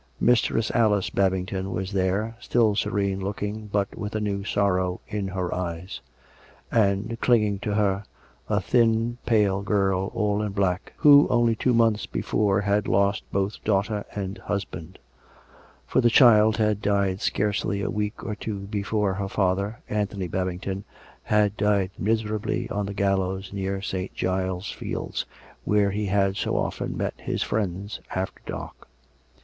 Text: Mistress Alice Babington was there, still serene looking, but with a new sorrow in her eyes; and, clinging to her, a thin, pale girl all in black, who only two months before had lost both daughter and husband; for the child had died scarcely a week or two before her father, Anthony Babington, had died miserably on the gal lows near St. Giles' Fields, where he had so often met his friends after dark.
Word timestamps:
Mistress 0.19 0.71
Alice 0.71 1.11
Babington 1.11 1.69
was 1.71 1.91
there, 1.93 2.35
still 2.39 2.75
serene 2.75 3.19
looking, 3.19 3.67
but 3.67 3.95
with 3.95 4.15
a 4.15 4.19
new 4.19 4.43
sorrow 4.43 4.99
in 5.07 5.27
her 5.27 5.53
eyes; 5.53 6.01
and, 6.71 7.21
clinging 7.21 7.59
to 7.59 7.75
her, 7.75 8.03
a 8.49 8.59
thin, 8.59 9.19
pale 9.27 9.61
girl 9.61 10.11
all 10.15 10.41
in 10.41 10.53
black, 10.53 10.93
who 10.97 11.27
only 11.29 11.55
two 11.55 11.71
months 11.75 12.07
before 12.07 12.61
had 12.61 12.87
lost 12.87 13.21
both 13.31 13.63
daughter 13.63 14.03
and 14.15 14.39
husband; 14.39 14.97
for 15.85 16.01
the 16.01 16.09
child 16.09 16.57
had 16.57 16.81
died 16.81 17.21
scarcely 17.21 17.83
a 17.83 17.91
week 17.91 18.23
or 18.25 18.33
two 18.33 18.61
before 18.61 19.13
her 19.13 19.29
father, 19.29 19.81
Anthony 19.87 20.27
Babington, 20.27 20.83
had 21.21 21.55
died 21.55 21.91
miserably 21.99 22.67
on 22.71 22.87
the 22.87 22.95
gal 22.95 23.19
lows 23.19 23.53
near 23.53 23.83
St. 23.83 24.11
Giles' 24.15 24.71
Fields, 24.71 25.27
where 25.63 25.91
he 25.91 26.07
had 26.07 26.37
so 26.37 26.57
often 26.57 26.97
met 26.97 27.13
his 27.17 27.43
friends 27.43 27.99
after 28.15 28.41
dark. 28.47 28.87